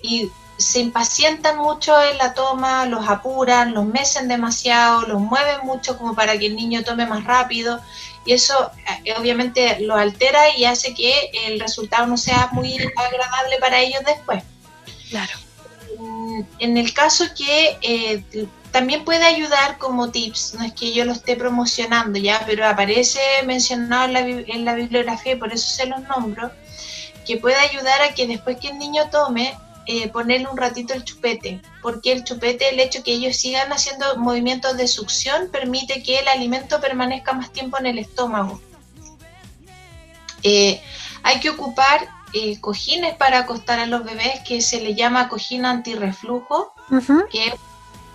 y 0.01 0.29
se 0.57 0.79
impacientan 0.79 1.57
mucho 1.57 2.01
en 2.03 2.17
la 2.17 2.33
toma, 2.33 2.85
los 2.85 3.07
apuran, 3.07 3.73
los 3.73 3.85
mecen 3.85 4.27
demasiado, 4.27 5.03
los 5.03 5.21
mueven 5.21 5.65
mucho 5.65 5.97
como 5.97 6.15
para 6.15 6.37
que 6.37 6.47
el 6.47 6.55
niño 6.57 6.83
tome 6.83 7.05
más 7.05 7.23
rápido 7.23 7.79
y 8.25 8.33
eso 8.33 8.71
eh, 9.05 9.13
obviamente 9.17 9.79
lo 9.81 9.95
altera 9.95 10.55
y 10.55 10.65
hace 10.65 10.93
que 10.93 11.31
el 11.45 11.59
resultado 11.59 12.07
no 12.07 12.17
sea 12.17 12.49
muy 12.51 12.77
agradable 12.95 13.57
para 13.59 13.79
ellos 13.79 14.01
después. 14.05 14.43
Claro. 15.09 15.33
Mm, 15.97 16.41
en 16.59 16.77
el 16.77 16.93
caso 16.93 17.25
que 17.35 17.77
eh, 17.81 18.23
también 18.71 19.03
puede 19.03 19.25
ayudar 19.25 19.77
como 19.77 20.11
tips, 20.11 20.55
no 20.55 20.63
es 20.63 20.73
que 20.73 20.93
yo 20.93 21.05
lo 21.05 21.11
esté 21.11 21.35
promocionando 21.35 22.19
ya, 22.19 22.43
pero 22.45 22.67
aparece 22.67 23.19
mencionado 23.45 24.05
en 24.05 24.13
la, 24.13 24.19
en 24.19 24.65
la 24.65 24.75
bibliografía 24.75 25.33
y 25.33 25.37
por 25.37 25.51
eso 25.51 25.67
se 25.67 25.87
los 25.87 26.01
nombro, 26.03 26.51
que 27.25 27.37
puede 27.37 27.55
ayudar 27.55 28.01
a 28.01 28.13
que 28.13 28.27
después 28.27 28.57
que 28.57 28.69
el 28.69 28.77
niño 28.77 29.09
tome, 29.09 29.57
eh, 29.91 30.07
ponerle 30.09 30.47
un 30.47 30.55
ratito 30.55 30.93
el 30.93 31.03
chupete, 31.03 31.59
porque 31.81 32.11
el 32.11 32.23
chupete, 32.23 32.69
el 32.69 32.79
hecho 32.79 33.01
que 33.01 33.13
ellos 33.13 33.35
sigan 33.35 33.73
haciendo 33.73 34.17
movimientos 34.17 34.77
de 34.77 34.87
succión, 34.87 35.49
permite 35.51 36.03
que 36.03 36.19
el 36.19 36.27
alimento 36.27 36.79
permanezca 36.79 37.33
más 37.33 37.51
tiempo 37.51 37.79
en 37.79 37.87
el 37.87 37.97
estómago. 37.97 38.61
Eh, 40.43 40.79
hay 41.23 41.39
que 41.39 41.49
ocupar 41.49 42.07
eh, 42.33 42.59
cojines 42.61 43.15
para 43.15 43.39
acostar 43.39 43.79
a 43.79 43.87
los 43.87 44.03
bebés, 44.03 44.41
que 44.47 44.61
se 44.61 44.79
le 44.79 44.93
llama 44.93 45.27
cojín 45.27 45.65
antirreflujo, 45.65 46.71
que, 47.31 47.55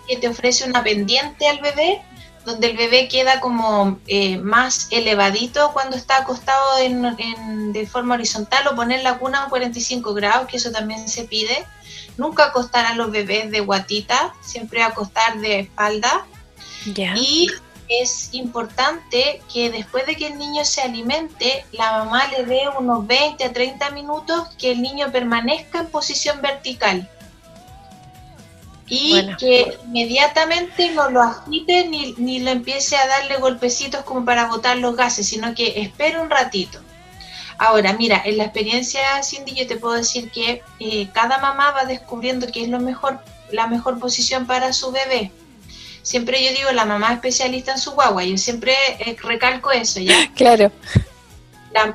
que 0.07 0.15
te 0.15 0.29
ofrece 0.29 0.63
una 0.63 0.81
pendiente 0.81 1.45
al 1.49 1.59
bebé 1.59 2.01
donde 2.45 2.71
el 2.71 2.77
bebé 2.77 3.07
queda 3.07 3.39
como 3.39 3.99
eh, 4.07 4.37
más 4.37 4.87
elevadito 4.91 5.71
cuando 5.73 5.97
está 5.97 6.17
acostado 6.17 6.77
en, 6.79 7.73
de 7.73 7.87
forma 7.87 8.15
horizontal 8.15 8.67
o 8.67 8.75
poner 8.75 9.03
la 9.03 9.17
cuna 9.17 9.43
a 9.43 9.49
45 9.49 10.13
grados, 10.13 10.47
que 10.47 10.57
eso 10.57 10.71
también 10.71 11.07
se 11.09 11.25
pide. 11.25 11.65
Nunca 12.17 12.45
acostar 12.45 12.85
a 12.85 12.95
los 12.95 13.11
bebés 13.11 13.51
de 13.51 13.59
guatita, 13.59 14.33
siempre 14.41 14.83
acostar 14.83 15.39
de 15.39 15.59
espalda. 15.61 16.25
Y 16.85 17.49
es 17.89 18.29
importante 18.33 19.41
que 19.51 19.71
después 19.71 20.05
de 20.05 20.15
que 20.15 20.27
el 20.27 20.37
niño 20.37 20.63
se 20.65 20.81
alimente, 20.81 21.65
la 21.71 22.03
mamá 22.03 22.27
le 22.27 22.45
dé 22.45 22.61
unos 22.79 23.05
20 23.05 23.43
a 23.43 23.53
30 23.53 23.89
minutos 23.91 24.49
que 24.57 24.71
el 24.71 24.81
niño 24.81 25.11
permanezca 25.11 25.79
en 25.79 25.87
posición 25.87 26.41
vertical 26.41 27.09
y 28.87 29.35
que 29.37 29.77
inmediatamente 29.85 30.91
no 30.91 31.09
lo 31.09 31.21
agite 31.21 31.87
ni, 31.87 32.13
ni 32.17 32.39
lo 32.39 32.51
empiece 32.51 32.95
a 32.95 33.07
darle 33.07 33.37
golpecitos 33.37 34.03
como 34.03 34.23
para 34.25 34.47
botar 34.47 34.77
los 34.77 34.95
gases, 34.95 35.27
sino 35.27 35.55
que 35.55 35.81
espere 35.81 36.19
un 36.19 36.29
ratito. 36.29 36.79
Ahora, 37.57 37.93
mira, 37.93 38.21
en 38.25 38.37
la 38.37 38.43
experiencia, 38.43 39.01
Cindy, 39.23 39.53
yo 39.53 39.65
te 39.65 39.77
puedo 39.77 39.95
decir 39.95 40.29
que 40.29 40.61
eh, 40.79 41.09
cada 41.13 41.39
mamá 41.39 41.71
va 41.71 41.85
descubriendo 41.85 42.47
qué 42.51 42.63
es 42.63 42.69
lo 42.69 42.79
mejor, 42.79 43.19
la 43.51 43.67
mejor 43.67 43.99
posición 43.99 44.45
para 44.45 44.73
su 44.73 44.91
bebé. 44.91 45.31
Siempre 46.01 46.43
yo 46.43 46.51
digo, 46.51 46.71
la 46.71 46.85
mamá 46.85 47.13
especialista 47.13 47.71
en 47.71 47.79
su 47.79 47.91
guagua, 47.91 48.23
yo 48.23 48.37
siempre 48.37 48.73
eh, 48.99 49.15
recalco 49.21 49.71
eso, 49.71 49.99
¿ya? 49.99 50.29
Claro 50.35 50.71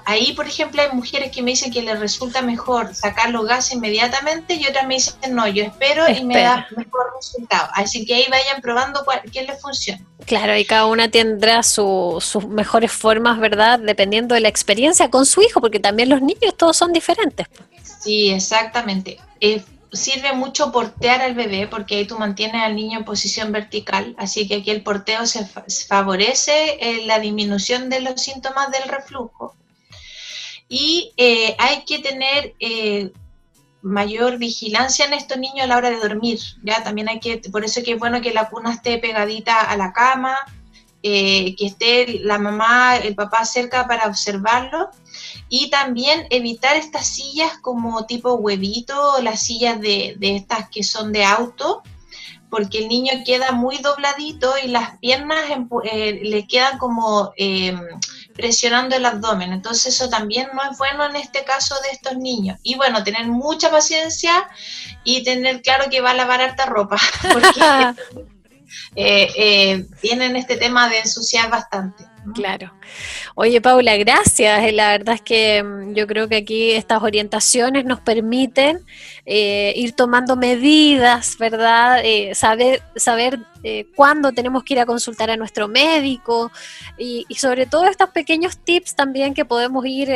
ahí, 0.04 0.32
por 0.32 0.46
ejemplo, 0.46 0.82
hay 0.82 0.88
mujeres 0.92 1.30
que 1.30 1.42
me 1.42 1.52
dicen 1.52 1.72
que 1.72 1.82
les 1.82 1.98
resulta 1.98 2.42
mejor 2.42 2.94
sacar 2.94 3.30
los 3.30 3.46
gases 3.46 3.74
inmediatamente 3.74 4.54
y 4.54 4.66
otras 4.66 4.86
me 4.86 4.94
dicen, 4.94 5.14
no, 5.30 5.48
yo 5.48 5.64
espero 5.64 6.08
y 6.08 6.24
me 6.24 6.42
da 6.42 6.66
mejor 6.76 7.12
resultado. 7.16 7.68
Así 7.74 8.04
que 8.04 8.14
ahí 8.14 8.26
vayan 8.30 8.60
probando 8.60 9.04
cuál, 9.04 9.22
qué 9.32 9.42
les 9.42 9.60
funciona. 9.60 10.04
Claro, 10.26 10.56
y 10.56 10.64
cada 10.64 10.86
una 10.86 11.10
tendrá 11.10 11.62
sus 11.62 12.36
mejores 12.48 12.92
formas, 12.92 13.38
¿verdad? 13.38 13.78
Dependiendo 13.78 14.34
de 14.34 14.40
la 14.40 14.48
experiencia 14.48 15.08
con 15.08 15.26
su 15.26 15.42
hijo, 15.42 15.60
porque 15.60 15.80
también 15.80 16.08
los 16.08 16.20
niños 16.20 16.56
todos 16.56 16.76
son 16.76 16.92
diferentes. 16.92 17.46
Sí, 18.00 18.30
exactamente. 18.30 19.18
Eh, 19.40 19.62
sirve 19.92 20.32
mucho 20.32 20.72
portear 20.72 21.22
al 21.22 21.34
bebé 21.34 21.66
porque 21.66 21.96
ahí 21.96 22.06
tú 22.06 22.18
mantienes 22.18 22.62
al 22.62 22.76
niño 22.76 22.98
en 22.98 23.04
posición 23.04 23.52
vertical, 23.52 24.14
así 24.18 24.46
que 24.46 24.56
aquí 24.56 24.70
el 24.70 24.82
porteo 24.82 25.26
se 25.26 25.46
favorece 25.88 26.78
en 26.80 27.06
la 27.06 27.18
disminución 27.18 27.88
de 27.90 28.00
los 28.00 28.20
síntomas 28.20 28.70
del 28.70 28.88
reflujo 28.88 29.54
y 30.70 31.12
eh, 31.16 31.56
hay 31.58 31.84
que 31.84 31.98
tener 31.98 32.54
eh, 32.60 33.12
mayor 33.82 34.38
vigilancia 34.38 35.04
en 35.04 35.14
estos 35.14 35.36
niños 35.36 35.64
a 35.64 35.66
la 35.66 35.76
hora 35.76 35.90
de 35.90 35.98
dormir, 35.98 36.38
¿ya? 36.62 36.82
También 36.84 37.08
hay 37.08 37.18
que, 37.18 37.38
por 37.50 37.64
eso 37.64 37.82
que 37.82 37.92
es 37.92 37.98
bueno 37.98 38.20
que 38.20 38.32
la 38.32 38.48
cuna 38.48 38.72
esté 38.72 38.98
pegadita 38.98 39.60
a 39.60 39.76
la 39.76 39.92
cama, 39.92 40.38
eh, 41.02 41.54
que 41.56 41.66
esté 41.66 42.20
la 42.20 42.38
mamá, 42.38 42.96
el 42.96 43.14
papá 43.14 43.44
cerca 43.44 43.86
para 43.86 44.06
observarlo 44.06 44.90
y 45.48 45.70
también 45.70 46.26
evitar 46.30 46.76
estas 46.76 47.06
sillas 47.06 47.58
como 47.62 48.06
tipo 48.06 48.34
huevito, 48.34 49.20
las 49.22 49.42
sillas 49.42 49.80
de, 49.80 50.16
de 50.18 50.36
estas 50.36 50.68
que 50.68 50.82
son 50.82 51.12
de 51.12 51.24
auto, 51.24 51.82
porque 52.50 52.78
el 52.78 52.88
niño 52.88 53.12
queda 53.24 53.52
muy 53.52 53.78
dobladito 53.78 54.54
y 54.62 54.68
las 54.68 54.98
piernas 54.98 55.40
le 55.82 56.46
quedan 56.48 56.78
como 56.78 57.32
presionando 58.34 58.96
el 58.96 59.06
abdomen. 59.06 59.52
Entonces 59.52 59.94
eso 59.94 60.08
también 60.08 60.48
no 60.54 60.70
es 60.70 60.78
bueno 60.78 61.04
en 61.06 61.16
este 61.16 61.44
caso 61.44 61.74
de 61.82 61.90
estos 61.90 62.16
niños. 62.16 62.58
Y 62.62 62.74
bueno, 62.74 63.04
tener 63.04 63.26
mucha 63.26 63.70
paciencia 63.70 64.48
y 65.04 65.22
tener 65.22 65.62
claro 65.62 65.90
que 65.90 66.00
va 66.00 66.10
a 66.10 66.14
lavar 66.14 66.40
harta 66.40 66.66
ropa, 66.66 66.96
porque 67.32 67.60
eh, 68.94 69.28
eh, 69.36 69.86
tienen 70.00 70.36
este 70.36 70.56
tema 70.56 70.88
de 70.88 71.00
ensuciar 71.00 71.50
bastante. 71.50 72.04
Claro. 72.34 72.72
Oye, 73.34 73.60
Paula, 73.60 73.96
gracias. 73.96 74.62
Eh, 74.64 74.72
la 74.72 74.92
verdad 74.92 75.14
es 75.14 75.22
que 75.22 75.62
mm, 75.62 75.94
yo 75.94 76.06
creo 76.06 76.28
que 76.28 76.36
aquí 76.36 76.72
estas 76.72 77.02
orientaciones 77.02 77.84
nos 77.86 78.00
permiten 78.00 78.80
eh, 79.24 79.72
ir 79.76 79.92
tomando 79.92 80.36
medidas, 80.36 81.38
¿verdad? 81.38 82.00
Eh, 82.04 82.34
saber 82.34 82.82
saber 82.96 83.40
cuándo 83.94 84.32
tenemos 84.32 84.64
que 84.64 84.72
ir 84.72 84.80
a 84.80 84.86
consultar 84.86 85.30
a 85.30 85.36
nuestro 85.36 85.68
médico 85.68 86.50
y, 86.96 87.26
sobre 87.36 87.66
todo 87.66 87.84
estos 87.84 88.08
pequeños 88.08 88.56
tips 88.56 88.96
también 88.96 89.34
que 89.34 89.44
podemos 89.44 89.84
ir 89.84 90.08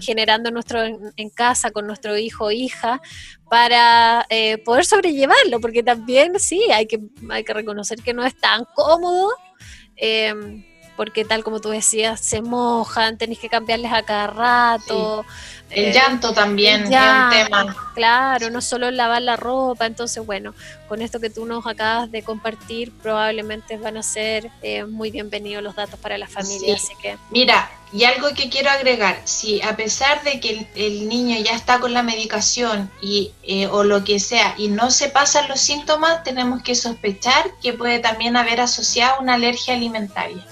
generando 0.00 0.50
nuestro, 0.50 0.82
en, 0.82 1.30
casa 1.30 1.70
con 1.70 1.86
nuestro 1.86 2.18
hijo 2.18 2.46
o 2.46 2.50
hija 2.50 3.00
para 3.48 4.26
poder 4.64 4.84
sobrellevarlo, 4.84 5.60
porque 5.60 5.84
también 5.84 6.32
sí, 6.40 6.60
hay 6.72 6.86
que, 6.86 6.98
hay 7.30 7.44
que 7.44 7.54
reconocer 7.54 8.02
que 8.02 8.12
no 8.12 8.26
es 8.26 8.36
tan 8.36 8.64
cómodo 8.74 9.30
porque 10.98 11.24
tal 11.24 11.44
como 11.44 11.60
tú 11.60 11.68
decías, 11.68 12.18
se 12.18 12.42
mojan, 12.42 13.18
tenés 13.18 13.38
que 13.38 13.48
cambiarles 13.48 13.92
a 13.92 14.02
cada 14.02 14.26
rato. 14.26 15.24
El 15.70 15.84
eh, 15.86 15.92
llanto 15.92 16.32
también 16.32 16.82
es 16.82 16.86
un 16.88 17.30
tema. 17.30 17.76
Claro, 17.94 18.50
no 18.50 18.60
solo 18.60 18.90
lavar 18.90 19.22
la 19.22 19.36
ropa, 19.36 19.86
entonces 19.86 20.26
bueno, 20.26 20.54
con 20.88 21.00
esto 21.00 21.20
que 21.20 21.30
tú 21.30 21.46
nos 21.46 21.64
acabas 21.68 22.10
de 22.10 22.24
compartir, 22.24 22.90
probablemente 23.00 23.76
van 23.76 23.96
a 23.96 24.02
ser 24.02 24.50
eh, 24.60 24.86
muy 24.86 25.12
bienvenidos 25.12 25.62
los 25.62 25.76
datos 25.76 26.00
para 26.00 26.18
la 26.18 26.26
familia. 26.26 26.74
Así 26.74 26.92
que... 27.00 27.16
Mira, 27.30 27.70
y 27.92 28.02
algo 28.02 28.30
que 28.34 28.48
quiero 28.48 28.68
agregar, 28.68 29.20
si 29.22 29.62
a 29.62 29.76
pesar 29.76 30.24
de 30.24 30.40
que 30.40 30.66
el, 30.74 31.08
niño 31.08 31.38
ya 31.38 31.52
está 31.52 31.78
con 31.78 31.94
la 31.94 32.02
medicación 32.02 32.90
y, 33.00 33.30
eh, 33.44 33.68
o 33.68 33.84
lo 33.84 34.02
que 34.02 34.18
sea 34.18 34.56
y 34.58 34.66
no 34.66 34.90
se 34.90 35.10
pasan 35.10 35.46
los 35.46 35.60
síntomas, 35.60 36.24
tenemos 36.24 36.60
que 36.64 36.74
sospechar 36.74 37.52
que 37.62 37.72
puede 37.72 38.00
también 38.00 38.36
haber 38.36 38.60
asociado 38.60 39.20
una 39.20 39.34
alergia 39.34 39.74
alimentaria. 39.74 40.44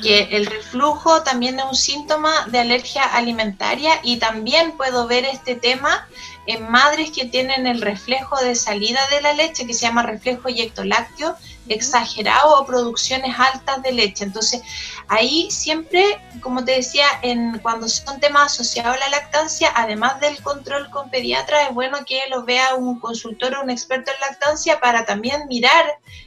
Que 0.00 0.28
el 0.32 0.46
reflujo 0.46 1.22
también 1.22 1.58
es 1.58 1.64
un 1.66 1.74
síntoma 1.74 2.46
de 2.46 2.60
alergia 2.60 3.04
alimentaria 3.04 4.00
y 4.02 4.16
también 4.16 4.72
puedo 4.72 5.06
ver 5.06 5.24
este 5.24 5.54
tema 5.54 6.08
en 6.46 6.70
madres 6.70 7.10
que 7.10 7.26
tienen 7.26 7.66
el 7.66 7.80
reflejo 7.80 8.36
de 8.38 8.54
salida 8.54 9.00
de 9.10 9.20
la 9.20 9.32
leche, 9.34 9.66
que 9.66 9.74
se 9.74 9.86
llama 9.86 10.02
reflejo 10.02 10.48
lácteo 10.84 11.36
exagerado 11.68 12.60
o 12.60 12.66
producciones 12.66 13.34
altas 13.38 13.82
de 13.82 13.92
leche. 13.92 14.24
Entonces, 14.24 14.62
ahí 15.08 15.50
siempre, 15.50 16.20
como 16.40 16.64
te 16.64 16.72
decía, 16.72 17.06
en, 17.22 17.58
cuando 17.58 17.88
son 17.88 18.20
temas 18.20 18.52
asociados 18.52 18.96
a 18.96 18.98
la 18.98 19.08
lactancia, 19.10 19.72
además 19.74 20.20
del 20.20 20.40
control 20.42 20.90
con 20.90 21.10
pediatra, 21.10 21.68
es 21.68 21.74
bueno 21.74 21.98
que 22.06 22.20
lo 22.30 22.44
vea 22.44 22.74
un 22.74 22.98
consultor 23.00 23.54
o 23.54 23.62
un 23.62 23.70
experto 23.70 24.10
en 24.10 24.20
lactancia 24.20 24.80
para 24.80 25.04
también 25.04 25.46
mirar 25.48 25.84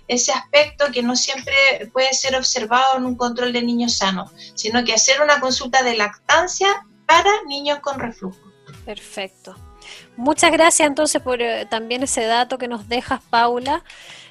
ese 0.07 0.31
aspecto 0.31 0.85
que 0.91 1.03
no 1.03 1.15
siempre 1.15 1.53
puede 1.91 2.13
ser 2.13 2.35
observado 2.35 2.97
en 2.97 3.05
un 3.05 3.15
control 3.15 3.53
de 3.53 3.63
niños 3.63 3.97
sanos, 3.97 4.31
sino 4.53 4.83
que 4.83 4.93
hacer 4.93 5.21
una 5.21 5.39
consulta 5.39 5.83
de 5.83 5.95
lactancia 5.95 6.85
para 7.05 7.29
niños 7.47 7.79
con 7.79 7.99
reflujo. 7.99 8.39
Perfecto. 8.85 9.55
Muchas 10.17 10.51
gracias 10.51 10.87
entonces 10.87 11.21
por 11.21 11.41
eh, 11.41 11.65
también 11.65 12.03
ese 12.03 12.25
dato 12.25 12.57
que 12.57 12.67
nos 12.67 12.87
dejas, 12.87 13.21
Paula. 13.29 13.83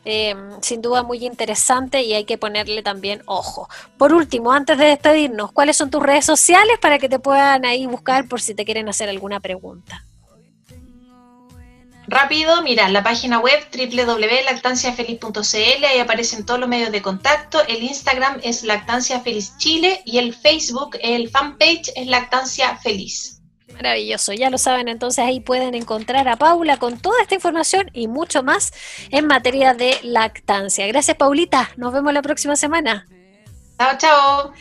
Eh, 0.06 0.34
sin 0.60 0.82
duda 0.82 1.02
muy 1.02 1.24
interesante 1.24 2.02
y 2.02 2.12
hay 2.12 2.24
que 2.24 2.36
ponerle 2.36 2.82
también 2.82 3.22
ojo. 3.24 3.70
Por 3.96 4.12
último, 4.12 4.52
antes 4.52 4.76
de 4.76 4.86
despedirnos, 4.86 5.50
¿cuáles 5.52 5.78
son 5.78 5.90
tus 5.90 6.02
redes 6.02 6.26
sociales 6.26 6.78
para 6.78 6.98
que 6.98 7.08
te 7.08 7.18
puedan 7.18 7.64
ahí 7.64 7.86
buscar 7.86 8.28
por 8.28 8.42
si 8.42 8.54
te 8.54 8.66
quieren 8.66 8.88
hacer 8.88 9.08
alguna 9.08 9.40
pregunta? 9.40 10.04
Rápido, 12.06 12.62
mira, 12.62 12.90
la 12.90 13.02
página 13.02 13.38
web 13.38 13.66
www.lactanciafeliz.cl, 13.72 15.84
ahí 15.84 16.00
aparecen 16.00 16.44
todos 16.44 16.60
los 16.60 16.68
medios 16.68 16.92
de 16.92 17.00
contacto. 17.00 17.66
El 17.66 17.82
Instagram 17.82 18.40
es 18.42 18.62
Lactancia 18.62 19.20
Feliz 19.20 19.56
Chile 19.56 20.02
y 20.04 20.18
el 20.18 20.34
Facebook, 20.34 20.98
el 21.00 21.30
fanpage 21.30 21.92
es 21.96 22.06
Lactancia 22.06 22.76
Feliz. 22.76 23.40
Maravilloso, 23.74 24.32
ya 24.32 24.50
lo 24.50 24.58
saben, 24.58 24.88
entonces 24.88 25.24
ahí 25.24 25.40
pueden 25.40 25.74
encontrar 25.74 26.28
a 26.28 26.36
Paula 26.36 26.76
con 26.76 26.98
toda 26.98 27.20
esta 27.22 27.34
información 27.34 27.90
y 27.92 28.08
mucho 28.08 28.42
más 28.42 28.72
en 29.10 29.26
materia 29.26 29.74
de 29.74 29.98
lactancia. 30.02 30.86
Gracias, 30.86 31.16
Paulita. 31.16 31.70
Nos 31.76 31.92
vemos 31.92 32.12
la 32.12 32.22
próxima 32.22 32.56
semana. 32.56 33.06
Chao, 33.78 33.98
chao. 33.98 34.52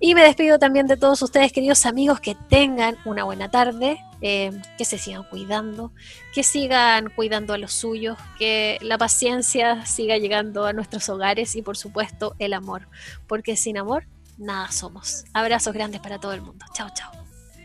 Y 0.00 0.16
me 0.16 0.22
despido 0.22 0.58
también 0.58 0.88
de 0.88 0.96
todos 0.96 1.22
ustedes, 1.22 1.52
queridos 1.52 1.86
amigos, 1.86 2.18
que 2.18 2.34
tengan 2.48 2.96
una 3.04 3.22
buena 3.22 3.50
tarde, 3.50 4.00
eh, 4.20 4.50
que 4.76 4.84
se 4.84 4.98
sigan 4.98 5.22
cuidando, 5.22 5.92
que 6.34 6.42
sigan 6.42 7.10
cuidando 7.14 7.54
a 7.54 7.58
los 7.58 7.72
suyos, 7.72 8.18
que 8.36 8.78
la 8.80 8.98
paciencia 8.98 9.86
siga 9.86 10.16
llegando 10.16 10.66
a 10.66 10.72
nuestros 10.72 11.08
hogares 11.08 11.54
y 11.54 11.62
por 11.62 11.76
supuesto 11.76 12.34
el 12.40 12.52
amor, 12.52 12.88
porque 13.28 13.54
sin 13.54 13.78
amor 13.78 14.06
nada 14.38 14.72
somos. 14.72 15.24
Abrazos 15.34 15.72
grandes 15.72 16.00
para 16.00 16.18
todo 16.18 16.32
el 16.32 16.40
mundo. 16.40 16.66
Chao, 16.74 16.88
chao 16.92 17.21